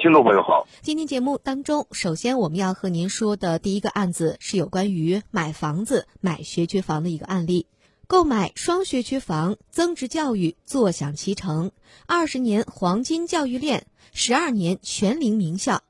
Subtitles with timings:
[0.00, 7.66] 听众朋友好，今天节目当中，首先我们要和您说的第一个案子是有关于买房子、买学区房的一个案例。
[8.06, 11.72] 购买双学区房，增值教育坐享其成，
[12.06, 15.82] 二十年黄金教育链，十二年全龄名校。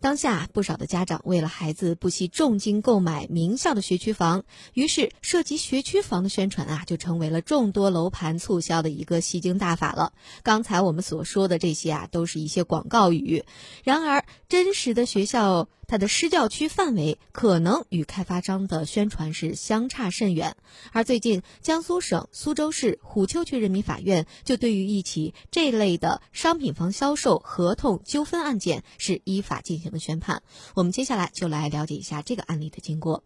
[0.00, 4.44] 当下不少的家长为了孩子不惜重金购买名校的学区房，
[4.74, 10.12] 于是涉及学区房的宣传啊，就成为了众多楼盘促销的一个吸睛大法了。
[10.42, 13.44] 刚才我们所说的这些啊，都是一些广告语。
[13.82, 15.68] 然而，真实的学校。
[15.90, 20.54] 它的施教区范围可能与开发商的宣传是相差甚远，
[20.92, 30.42] 而最近江苏省苏州市虎丘区人民法院就对于一起这类的商品房销售合同纠纷案件是依法进行怎么宣判。
[30.74, 33.24] 我们接下来就来了解一下这个案例的经过。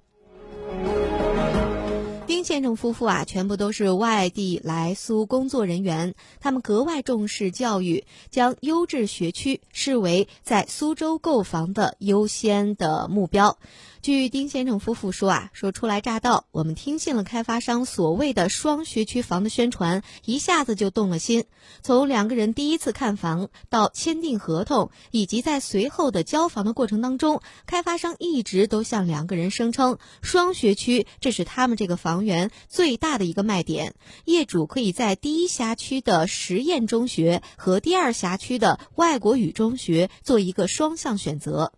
[2.24, 13.58] 丁先生夫妇啊，全部都是外地来苏工作人员，他们格外重视教育，将优质学区视为在苏州购房的优先的目标。
[14.02, 21.44] 据丁先生夫妇说啊，说初来乍到，我们听信了开发商所谓的双学区房的宣传，一下子就动了心。
[21.82, 41.72] 从两个人第一次看房到签订合同，以及在随后的交房的过程当中，开发商一直都向两个人声称，双学区这是他们这个房源最大的一个卖点，业主可以在第一辖区的实验中学和第二辖区的外国语中学做一个双向选择。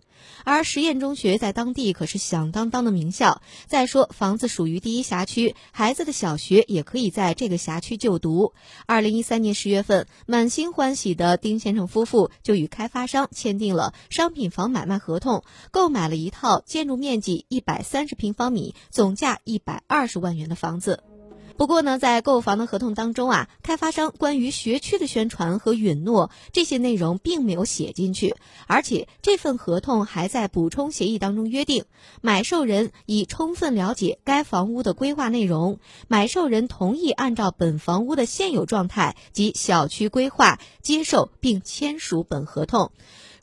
[0.45, 3.43] 而实验中学在当地可是响当当的名校。
[3.67, 8.53] 再说，房子属于第一辖区，孩子的小学也可以在这个辖区就读。
[8.87, 21.03] 二零一三年十月份，满心欢喜的丁先生夫妇就与开发商签订了商品房买卖合同，购买了一套建筑面积一百三十平方米、总价一百二十万元的房子。
[21.57, 28.35] 不过呢，在购房的合同当中啊，开发商关于学区的宣传和允诺这些内容并没有写进去，
[28.67, 31.85] 而且这份合同还在补充协议当中约定，
[32.21, 35.79] 买受人已充分了解该房屋的规划内容，
[36.09, 42.91] 买受人同意按照本房屋的现有状态及小区规划接受并签署本合同。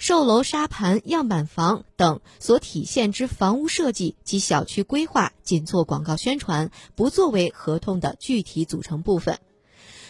[0.01, 9.38] 售楼沙盘、样板房等所体现之房屋设计及小区规划，仅做广告宣传，不作为合同的具体组成部分。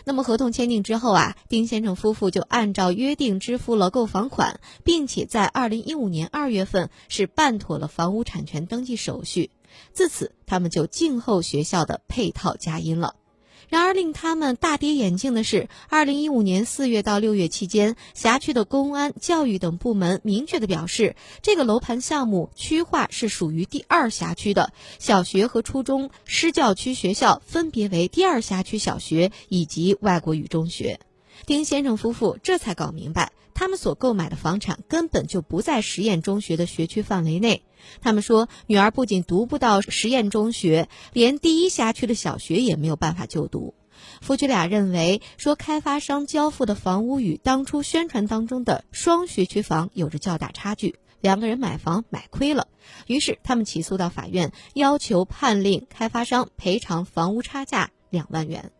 [0.05, 9.51] 那么合同签订之后啊，丁先生夫妇就按照约定支付了购房款，并且在二零一五年二月份是办妥了房屋产权登记手续。
[9.91, 13.15] 自此，他们就静候学校的配套佳音了。
[13.71, 30.99] 然而，令他们大跌眼镜的是，二零一五年四月到六月期间，辖区的公安、教育等部门明确的表示，这个楼盘项目区划是属于第二辖区的，小学和初中施教区学校分别为第二辖区小学以及外国语中学。
[31.45, 37.63] 丁先生夫妇这才搞明白，他们所购买的房产根本就不在实验中学的学区范围内。
[38.01, 43.73] 他们说，女儿不仅读不到实验中学，连第一辖区的小学也没有办法就读。
[44.21, 52.67] 夫妻俩认为，说开发商交付的房屋与当初宣传当中的双学区房有着较大差距，两个人买房买亏了。
[53.05, 58.71] 于是，他们起诉到法院，要求判令开发商赔偿房屋差价两万元。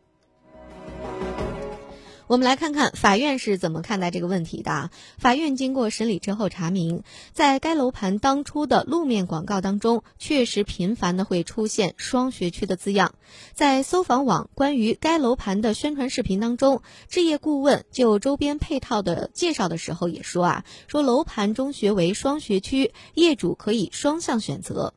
[2.31, 4.90] 我们来看看法院是怎么看待这个问题的。
[5.18, 7.03] 法院经过审理之后查明，
[7.34, 13.16] 在该楼盘当初的路面广告当中，确实频繁的会出现“双学区”的字样。
[13.53, 24.94] 在搜房网关于该楼盘的宣传视频当中，置业顾问就周边配套的介绍的时候也说啊，说楼盘中学为双学区，业主可以双向选择。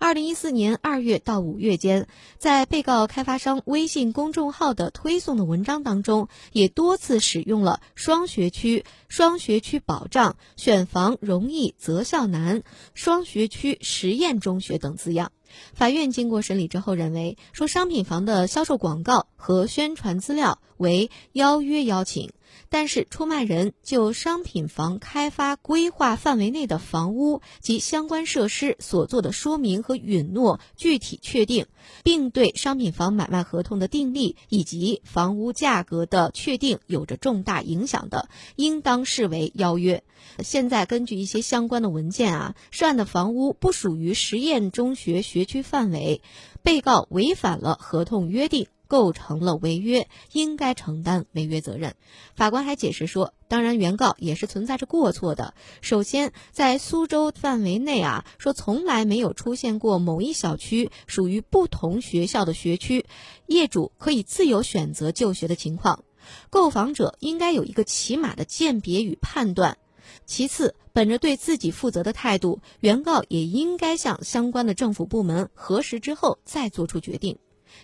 [0.00, 2.08] 二零一四年二月到五月间，
[2.38, 12.62] 在被告开发商微信公众号的推送的文章当中，也多次使用了“双学区”“双学区保障”“选房容易择校难
[12.94, 15.32] ”“双学区实验中学”等字样。
[15.74, 22.30] 法院经过审理之后认为，说商品房的销售广告和宣传资料为邀约邀请。
[22.68, 31.66] 但是，出卖人就商品房开发规划范围内的房屋及相关设施所做的说明和允诺具体确定，
[32.02, 40.02] 并对商品房买卖合同的订立以及房屋价格的确定有着重大影响的，应当视为邀约。
[40.40, 46.20] 现在根据一些相关的文件啊，涉案的房屋不属于实验中学学区范围，
[46.62, 48.66] 被告违反了合同约定。
[48.90, 51.94] 构成了违约，应该承担违约责任。
[52.34, 55.54] 法官还解释说，当然原告也是存在着过错的。
[55.80, 63.06] 首先，在苏州范围内啊，说从来没有出现过某一小区属于不同学校的学区，
[63.46, 66.02] 业主可以自由选择就学的情况。
[66.50, 69.78] 购房者应该有一个起码的鉴别与判断。
[70.26, 77.38] 其次，本着对自己负责的态度，原告也应该向相关的政府部门核实之后再做出决定。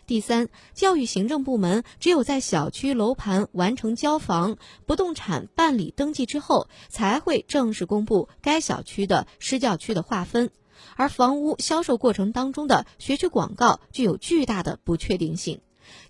[0.06, 4.56] 第三，教育行政部门只有在小区楼盘完成交房、
[4.86, 10.50] 不动产办理登记之后，才会正式公布该小区的施教区的划分。
[10.94, 15.60] 而房屋销售过程当中的学区广告具有巨大的不确定性，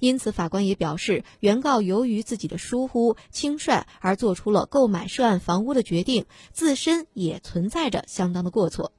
[0.01, 8.93] 因此法官也表示，原告由于自己的疏忽轻率而做出了购买涉案房屋的决定，自身也存在着相当的过错。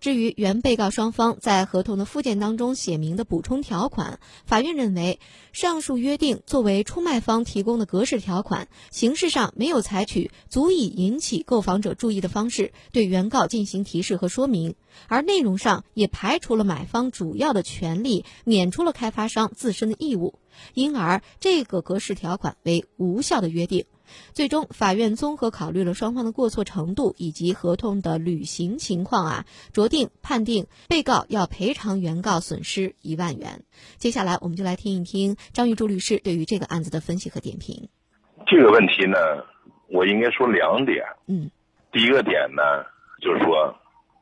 [0.00, 5.20] 至于原被告双方在合同的附件当中写明的补充条款，法院认为，
[5.52, 14.74] 上述约定作为出卖方提供的格式条款，形式上没有采取足以引起购房者注意的方式对原告进行提示和说明，
[15.06, 20.40] 而内容上也排除了买方主要的权利，免除了开发商自身的义务，
[20.74, 23.84] 因而这个格式条款为无效的约定。
[24.32, 33.62] 最终，法院综合考虑了双方的过错程度以及合同的履行情况啊，酌定判定被告要赔偿原告损失一万元。
[33.98, 37.88] 接下来，我们就来听一听张玉柱律师对于这个案子的分析和点评。
[38.46, 39.16] 这个问题呢，
[39.88, 41.04] 我应该说两点。
[41.26, 41.50] 嗯，
[41.92, 42.62] 第一个点呢，
[43.20, 43.74] 就是说，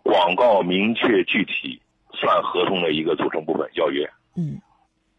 [0.02, 1.80] 广告明确具体
[2.12, 4.10] 算合同的一个组成部分，要约。
[4.34, 4.60] 嗯，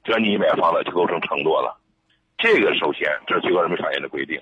[0.03, 1.79] 只要你买房了，就构成承诺了。
[2.37, 4.41] 这个首先，这是最高人民法院的规定。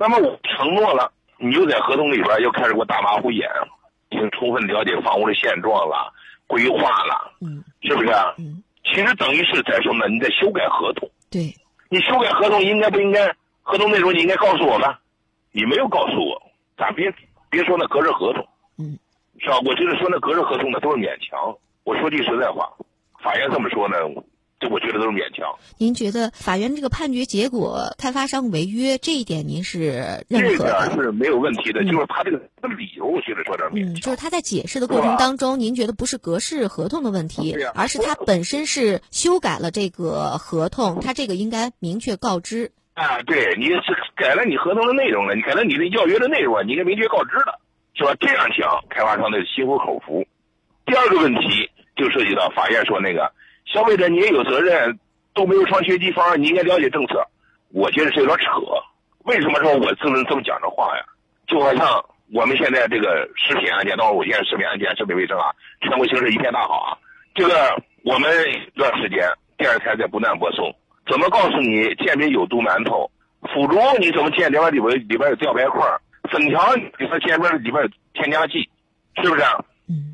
[0.00, 3.46] 那么我承诺了，你就在合同里边又开始给我打马虎眼，
[4.08, 6.10] 已经充分了解房屋的现状了，
[6.46, 8.08] 规划了，嗯，是不是？
[8.38, 10.08] 嗯，其实等于是在什么？
[10.08, 11.06] 你在修改合同。
[11.30, 11.54] 对，
[11.90, 13.30] 你修改合同应该不应该？
[13.60, 14.88] 合同内容你应该告诉我们，
[15.52, 16.42] 你没有告诉我，
[16.78, 17.12] 咱别
[17.50, 18.48] 别说那格式合同，
[18.78, 18.98] 嗯，
[19.38, 19.58] 是吧？
[19.66, 21.54] 我觉得说那格式合同呢都是勉强。
[21.84, 22.72] 我说句实在话，
[23.22, 23.96] 法院这么说呢。
[24.60, 25.58] 这我觉得都是勉强。
[25.78, 30.86] 您觉得法院这个判决结果，开发商违约这一点，您是认可的？
[30.86, 32.38] 这点是没有问题的，就是他这个
[32.76, 33.94] 理由，我觉得说点勉强。
[33.94, 42.70] 嗯，就是他在解释的过程当中，您觉得不是格式合同的问题，而是他本身是修改了这个合同，他这个应该明确告知。
[42.92, 47.58] 啊，对，你是改了你合同的内容了，你改了你的要约的内容，你应该明确告知了，
[47.94, 48.14] 是吧？
[48.20, 50.26] 这样讲，开发商的心服口服。
[50.84, 53.32] 第二个问题就涉及到法院说那个。
[53.72, 54.98] 消费者你也有责任，
[55.34, 57.24] 都没有上学地方，你应该了解政策。
[57.72, 58.50] 我觉得是有点扯。
[59.24, 61.04] 为什么说我这么这么讲这话呀？
[61.46, 65.50] 就好像我们现在这个食品安全，到我现在食品安全、食品卫生啊，
[65.82, 66.98] 全国形势一片大好啊。
[67.34, 70.74] 这个我们一段时间电视台在不断播送，
[71.08, 73.10] 怎么告诉你煎饼有毒馒头？
[73.54, 75.80] 腐竹你怎么鉴定里边里边有吊白块？
[76.30, 78.68] 粉条你说煎饼里边有添加剂，
[79.22, 79.42] 是不是？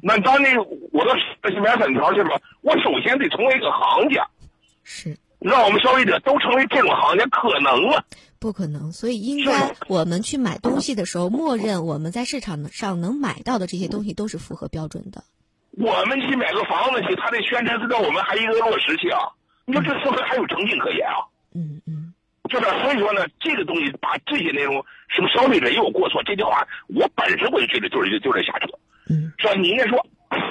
[0.03, 0.47] 那当你
[0.93, 1.15] 我到
[1.51, 4.27] 去买粉条去了，我首先得成为一个行家，
[4.85, 8.03] 是让我们消费者都成为这种行家，可能吗？
[8.39, 8.93] 不可能。
[8.93, 15.23] 所以应该我们去买东西的时候，默认我们在市场上能买到的这些东西都是符合标准的。
[15.73, 19.21] 我们去买个房子去，他得宣传知道我们还一个落实去啊！
[19.67, 21.21] 你说这社会还有诚信可言啊？
[21.55, 22.15] 嗯嗯，
[22.49, 22.83] 是吧？
[22.83, 28.69] 所以说呢，这个东西把这些内容，什么消费者也有过错，这句话我本身我就觉得就是就是瞎扯。
[29.09, 29.55] 嗯，是吧？
[29.55, 30.05] 你应该说，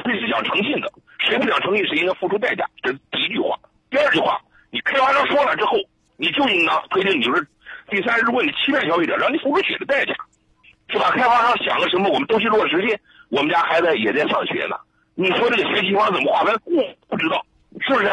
[0.03, 2.65] 这是讲诚信的，谁不讲诚信，谁应该付出代价。
[2.81, 3.57] 这是第一句话。
[3.89, 4.39] 第二句话，
[4.71, 5.77] 你开发商说了之后，
[6.17, 7.45] 你就应当规定，你就是，
[7.89, 10.13] 第三，如果你欺骗消费者，让你付出血的代价，
[10.89, 11.11] 是吧？
[11.11, 12.97] 开发商想个什么，我们都去落实去。
[13.29, 14.75] 我们家孩子也在上学呢，
[15.15, 16.53] 你说这个学习方怎么划分？
[16.65, 17.45] 我不知道，
[17.81, 18.07] 是不是？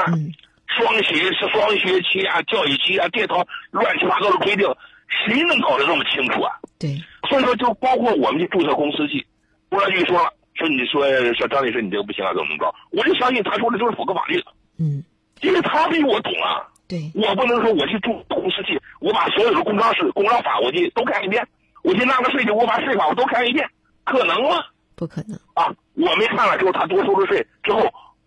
[0.69, 4.67] 双学是双学期啊，教育期啊，这套乱七八糟的规定，
[5.07, 6.55] 谁能搞得这么清楚啊？
[6.81, 6.97] 对。
[7.29, 9.25] 所以说，就包括我们去注册公司去。
[9.73, 12.75] 公安局说了，说你说说张律师，你这个不行啊，怎么怎么着？
[12.91, 15.03] 我就相信他说的就是符合法律的，嗯，
[15.41, 16.69] 因为他比我懂啊。
[16.87, 21.43] 对，我不能说我去住公司去，我把所有的工商事、工商法我去都看一遍，
[21.83, 23.67] 我去纳个税去，我把税法我都看一遍，
[24.05, 24.63] 可能吗？
[24.95, 25.73] 不可能啊！
[25.95, 27.81] 我没看了之后，他多收了税之后，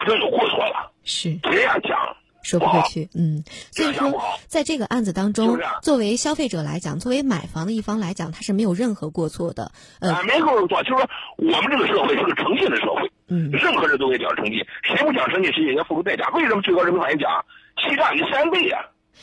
[0.07, 0.91] 就有过错了。
[1.03, 1.95] 是这样讲，
[2.45, 4.13] 说不过去，嗯，所以说，
[4.45, 9.71] 在这个案子当中，作为消费者来讲，作为买房的一方来讲，他是没有任何过错的。
[9.99, 16.29] 呃，没过错，就是说，我们这个社会是个诚信的社会，嗯，任何人都该讲诚信，谁不讲诚信，谁应该付出代价。
[16.35, 17.43] 为什么最高人民法院讲
[17.81, 18.79] 欺诈你三倍啊？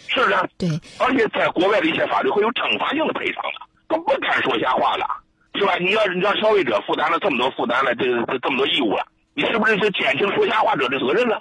[0.09, 0.35] 是不是？
[0.59, 0.69] 对。
[0.99, 5.07] 而且在国外的一些法律会有惩罚性的赔偿的，都不敢说瞎话了，
[5.55, 5.77] 是吧？
[5.79, 11.41] 你要你让消费者负担了这么多负担了，这这这么多义务了，你是不是就减轻说瞎话者的责任了？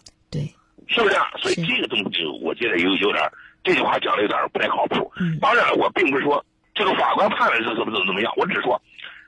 [0.92, 0.96] 对。
[0.96, 1.16] 是不是？
[1.42, 3.24] 所以这个东西，我觉得有有点
[3.64, 5.12] 这句话讲的有点不太靠谱。
[5.42, 6.44] 当然了，我并不是说
[6.74, 8.82] 这个法官判的是怎么怎么怎么样，我只是说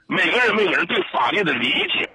[0.08, 2.10] 每个人每个人对法律的理解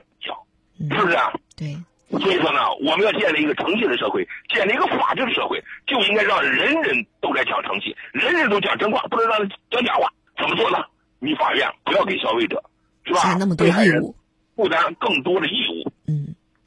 [0.89, 1.33] 不是不是啊？
[1.57, 1.77] 对。
[2.21, 10.11] 所以说呢，我们要建立一个诚信的社会，建立一个法治的社会，就应该让人人都来讲诚信，人人都讲真话，不能让他讲假话。
[10.39, 10.79] 怎么做呢？
[11.19, 12.63] 你法院不要给消费者
[13.05, 13.35] 是吧？
[13.39, 14.15] 那么多义务，
[14.57, 15.88] 负担更多的义务。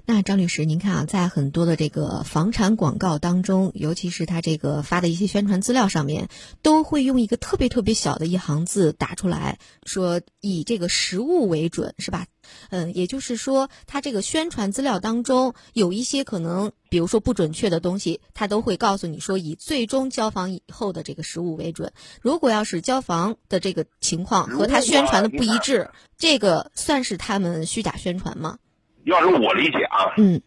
[0.05, 0.15] 嗯。
[0.15, 6.27] 那张律师，您看啊，在很多的这个房产广告当中，尤其是他这个发的一些宣传资料上面，
[6.61, 12.25] 都会用一个特别特别小的一行字打出来，说以这个实物为准，是吧？
[12.69, 21.93] 嗯，也就是说，他这个宣传资料当中有一些可能，比如说不准确的东西，他都会告诉你说以最终交房以后的这个实物为准。
[22.21, 28.57] 如果要是交房的这个情况和他宣传的不一致，这个算是他们虚假宣传吗？
[29.05, 30.41] 要是我理解啊，嗯，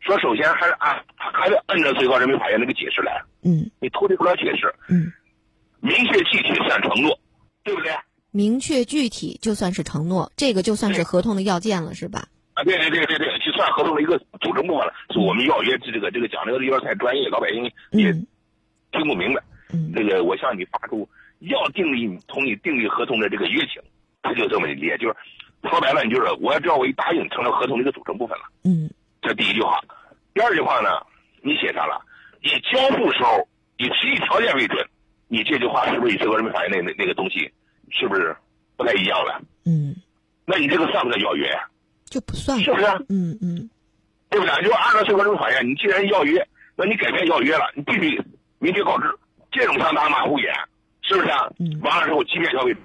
[0.00, 5.12] 说首先还是按还得按照最高人民法院那个解释来，嗯，你脱离不了解释，嗯，
[5.80, 7.18] 明确具体算承诺，
[7.64, 7.92] 对不对？
[8.30, 12.28] 明确具体就算是承诺，这个就算是合同的要件了，是吧？
[12.54, 14.92] 啊，对对对对对，就算合同的一个组成部分了。
[15.10, 18.12] 是我们要约这个这个讲这个有点太专业，老百姓也
[18.92, 19.42] 听不明白。
[19.72, 21.08] 嗯，那个我向你发出
[21.40, 23.82] 要订立同你订立合同的这个约请，
[24.22, 25.16] 他就这么理解，就是。
[25.68, 28.44] 说白了，你就是我要知道我一答应，成了合同的一个组成部分了。
[28.64, 28.90] 嗯，
[29.22, 29.80] 这第一句话。
[30.34, 30.90] 第二句话呢，
[31.42, 32.00] 你写上了
[32.42, 34.86] 以交付时候以实际条件为准。
[35.28, 37.52] 你这句话是不是与最高人民法院那那那个东西
[37.90, 38.36] 是不是
[38.76, 39.40] 不太一样了？
[39.64, 39.96] 嗯，
[40.44, 41.50] 那你这个算不算要约？
[42.04, 42.86] 就不算，是不是？
[43.08, 43.68] 嗯嗯，
[44.30, 44.62] 对不对？
[44.62, 46.46] 就按照最高人民法院，你既然要约，
[46.76, 48.22] 那你改变要约了，你必须
[48.58, 49.06] 明确告知。
[49.50, 50.52] 这种像打马虎眼。
[51.08, 51.46] 是不是啊？
[51.82, 52.80] 完了之后，欺骗消费者，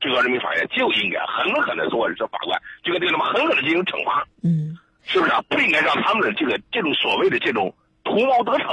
[0.00, 4.26] 最高人民法院就应该狠狠的做这法官，就该对他们狠狠的进行惩罚。
[4.42, 5.42] 嗯，是不是啊？
[5.48, 8.68] 不应该让他们的这个这种所谓的这种图谋得逞，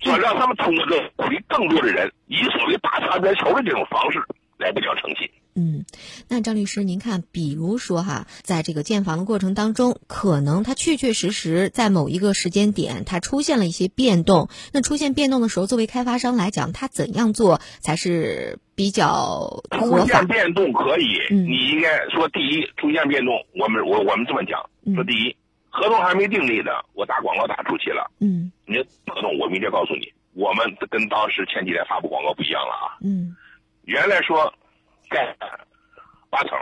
[0.00, 4.20] 说让他们通过这鼓励更多的人以所谓打擦边球的这种方式
[6.28, 14.48] 那张律师，您看，比如说哈，在这个建房的过程当中，可能它确确实实在某一个时间点，它出现了一些变动。
[14.72, 20.00] 那出现变动的时候，作为开发商来讲，他怎样做才是比较合法？
[20.00, 25.36] 出现变动可以，你应该说第一，出现变动，我们我我们这么讲，说第一，
[25.68, 28.10] 合同还没订立呢，我打广告打出去了。
[28.20, 28.76] 嗯，你
[29.06, 32.98] 合同我明确告诉你，我们跟当时前几天发布广告不一样了啊。
[33.02, 33.36] 嗯，
[33.84, 34.52] 原来说。
[35.10, 35.34] 盖
[36.30, 36.56] 八层，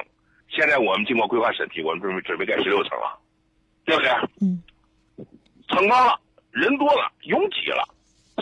[0.49, 3.19] 现在我们经过规划审批，我们准备准备盖十六层了，
[3.85, 4.11] 对不对？
[4.41, 4.63] 嗯。
[5.69, 6.19] 层高了，
[6.51, 7.85] 人多了，拥挤了，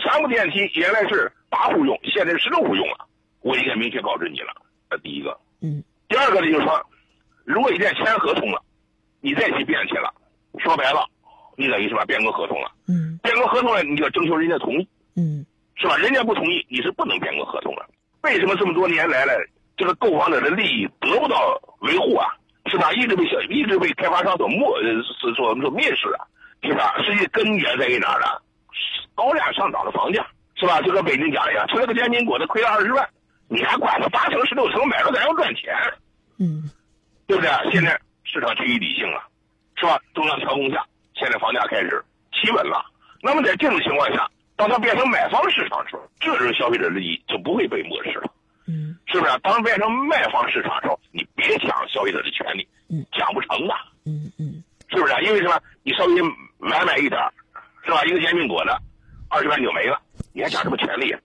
[0.01, 3.05] 三部电梯原来是八户用，现在十六户用了，
[3.41, 4.53] 我应该明确告知你了。
[4.89, 5.37] 这第一个。
[5.61, 5.83] 嗯。
[6.07, 6.81] 第二个呢，就是说，
[7.43, 8.63] 如果一旦签合同了，
[9.19, 10.09] 你再去变去了，
[10.59, 11.05] 说白了，
[11.57, 12.71] 你等于是吧变更合同了。
[12.87, 13.19] 嗯。
[13.21, 14.87] 变更合同了，你就要征求人家同意。
[15.17, 15.45] 嗯。
[15.75, 15.97] 是吧？
[15.97, 17.85] 人家不同意，你是不能变更合同的。
[18.21, 19.33] 为什么这么多年来了？
[19.77, 22.27] 这个购房者的利益得不到维护啊，
[22.65, 22.91] 是吧？
[22.93, 26.25] 一直被小，一直被开发商所漠，是说我们说蔑视啊，
[26.63, 26.95] 是吧？
[27.03, 28.27] 实际根源在于哪儿呢？
[29.15, 30.81] 高价上涨的房价，是吧？
[30.81, 33.07] 就跟北京讲一样，吃了个煎饼果子亏了二十万，
[33.47, 35.73] 你还管他八成十六成买了咱要赚钱？
[36.39, 36.69] 嗯，
[37.27, 37.51] 对不对？
[37.71, 39.23] 现在市场趋于理性了，
[39.75, 39.99] 是吧？
[40.15, 42.03] 中央调控下，现在房价开始
[42.33, 42.83] 企稳了。
[43.21, 48.31] 那么在这种情况下，当它变成买方市场的时候，这时候消费者利益就不会被漠视了。
[48.67, 49.31] 嗯，是不是？
[49.41, 53.73] 当变成卖方市场的时候，你别抢消费者的权利，嗯，抢不成的，
[54.05, 55.13] 嗯嗯，是不是？
[55.23, 55.59] 因为什么？
[55.83, 56.21] 你稍微
[56.59, 57.19] 买买一点，
[57.85, 58.03] 是吧？
[58.05, 58.71] 一个煎饼果子，
[59.29, 59.99] 二十万就没了，
[60.33, 61.15] 你还抢什么权利？